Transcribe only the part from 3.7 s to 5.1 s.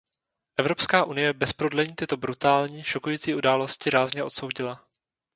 rázně odsoudila.